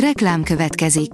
[0.00, 1.10] Reklám következik.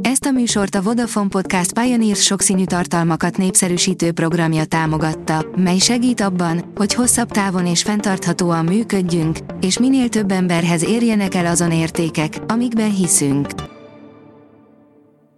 [0.00, 6.72] Ezt a műsort a Vodafone Podcast Pioneers sokszínű tartalmakat népszerűsítő programja támogatta, mely segít abban,
[6.74, 12.94] hogy hosszabb távon és fenntarthatóan működjünk, és minél több emberhez érjenek el azon értékek, amikben
[12.94, 13.48] hiszünk.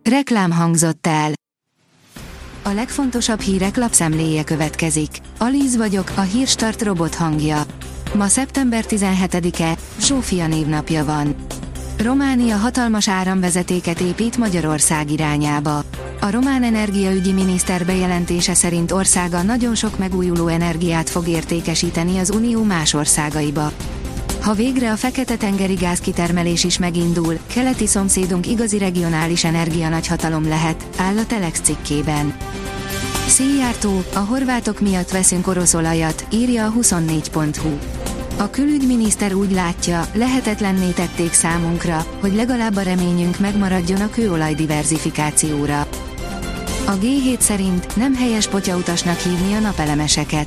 [0.02, 1.32] Reklám hangzott el.
[2.62, 5.10] A legfontosabb hírek lapszemléje következik.
[5.38, 7.62] Alíz vagyok, a hírstart robot hangja.
[8.14, 11.36] Ma szeptember 17-e, Zsófia névnapja van.
[12.02, 15.84] Románia hatalmas áramvezetéket épít Magyarország irányába.
[16.20, 22.62] A román energiaügyi miniszter bejelentése szerint országa nagyon sok megújuló energiát fog értékesíteni az Unió
[22.62, 23.72] más országaiba.
[24.40, 31.18] Ha végre a Fekete-tengeri gázkitermelés is megindul, keleti szomszédunk igazi regionális energia nagyhatalom lehet, áll
[31.18, 32.36] a Telex cikkében.
[33.26, 37.95] Széjjártó, a horvátok miatt veszünk orosz olajat, írja a 24.hu.
[38.38, 45.80] A külügyminiszter úgy látja, lehetetlenné tették számunkra, hogy legalább a reményünk megmaradjon a kőolaj diversifikációra.
[46.86, 50.46] A G7 szerint nem helyes potyautasnak hívni a napelemeseket.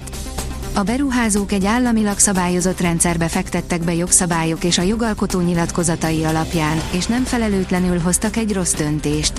[0.74, 7.06] A beruházók egy államilag szabályozott rendszerbe fektettek be jogszabályok és a jogalkotó nyilatkozatai alapján, és
[7.06, 9.34] nem felelőtlenül hoztak egy rossz döntést.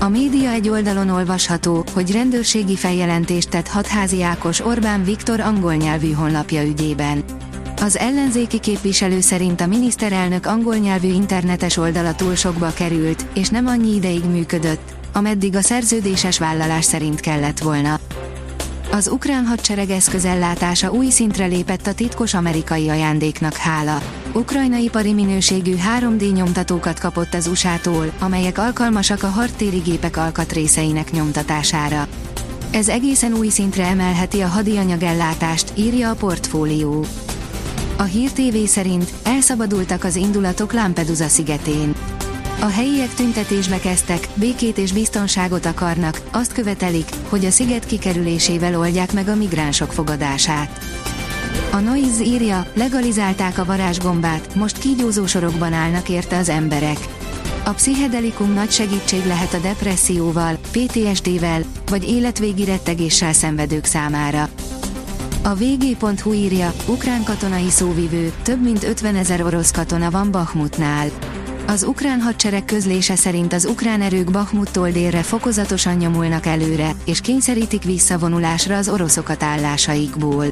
[0.00, 6.12] A média egy oldalon olvasható, hogy rendőrségi feljelentést tett hatházi Ákos Orbán Viktor angol nyelvű
[6.12, 7.24] honlapja ügyében.
[7.80, 13.66] Az ellenzéki képviselő szerint a miniszterelnök angol nyelvű internetes oldala túl sokba került, és nem
[13.66, 17.98] annyi ideig működött, ameddig a szerződéses vállalás szerint kellett volna.
[18.90, 24.02] Az ukrán hadsereg eszközellátása új szintre lépett a titkos amerikai ajándéknak hála.
[24.32, 32.06] Ukrajnai ipari minőségű 3D nyomtatókat kapott az USA-tól, amelyek alkalmasak a hartéri gépek alkatrészeinek nyomtatására.
[32.70, 37.06] Ez egészen új szintre emelheti a hadianyagellátást, írja a portfólió.
[38.00, 41.94] A Hír TV szerint elszabadultak az indulatok Lampedusa szigetén.
[42.60, 49.12] A helyiek tüntetésbe kezdtek, békét és biztonságot akarnak, azt követelik, hogy a sziget kikerülésével oldják
[49.12, 50.78] meg a migránsok fogadását.
[51.72, 56.98] A Noise írja, legalizálták a varázsgombát, most kígyózó sorokban állnak érte az emberek.
[57.64, 64.48] A pszichedelikum nagy segítség lehet a depresszióval, PTSD-vel, vagy életvégi rettegéssel szenvedők számára.
[65.42, 71.08] A vg.hu írja, ukrán katonai szóvivő, több mint 50 ezer orosz katona van Bahmutnál.
[71.66, 77.82] Az ukrán hadsereg közlése szerint az ukrán erők Bahmuttól délre fokozatosan nyomulnak előre, és kényszerítik
[77.82, 80.46] visszavonulásra az oroszokat állásaikból.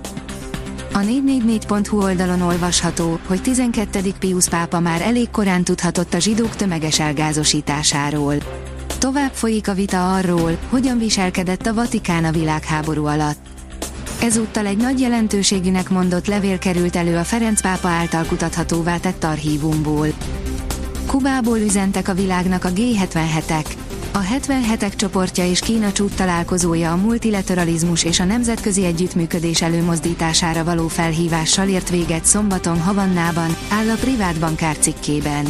[0.93, 4.01] A 444.hu oldalon olvasható, hogy 12.
[4.19, 8.35] Pius pápa már elég korán tudhatott a zsidók tömeges elgázosításáról.
[8.99, 13.56] Tovább folyik a vita arról, hogyan viselkedett a Vatikán a világháború alatt.
[14.27, 20.09] Ezúttal egy nagy jelentőségűnek mondott levél került elő a Ferenc pápa által kutathatóvá tett archívumból.
[21.07, 23.67] Kubából üzentek a világnak a G77-ek.
[24.13, 30.89] A 77-ek csoportja és Kína csúcs találkozója a multilateralizmus és a nemzetközi együttműködés előmozdítására való
[30.89, 35.47] felhívással ért véget szombaton Havannában, áll a privát bankár cikkében.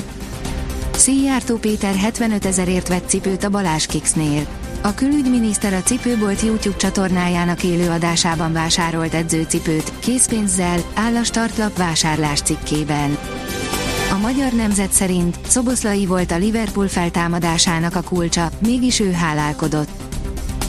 [0.96, 4.65] Szijjártó Péter 75 ezerért vett cipőt a Balázs Kixnél.
[4.86, 12.40] A külügyminiszter a Cipőbolt YouTube csatornájának élő adásában vásárolt edzőcipőt, készpénzzel, áll a startlap vásárlás
[12.40, 13.18] cikkében.
[14.12, 19.88] A magyar nemzet szerint Szoboszlai volt a Liverpool feltámadásának a kulcsa, mégis ő hálálkodott.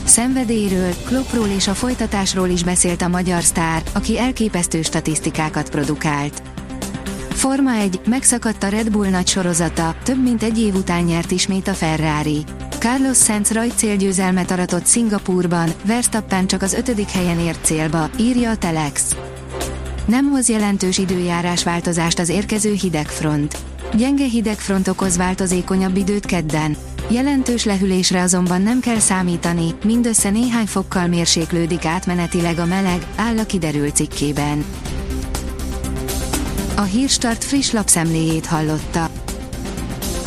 [0.04, 6.42] Szenvedélyről, klopról és a folytatásról is beszélt a magyar sztár, aki elképesztő statisztikákat produkált.
[7.30, 11.68] Forma 1, megszakadt a Red Bull nagy sorozata, több mint egy év után nyert ismét
[11.68, 12.44] a Ferrari.
[12.78, 18.56] Carlos Sainz rajt célgyőzelmet aratott Szingapurban, Verstappen csak az ötödik helyen ért célba, írja a
[18.56, 19.16] Telex.
[20.06, 23.58] Nem hoz jelentős időjárás változást az érkező hidegfront.
[23.94, 26.76] Gyenge hidegfront okoz változékonyabb időt kedden.
[27.08, 33.46] Jelentős lehűlésre azonban nem kell számítani, mindössze néhány fokkal mérséklődik átmenetileg a meleg, áll a
[33.46, 34.64] kiderült cikkében.
[36.76, 39.10] A Hírstart friss lapszemléjét hallotta.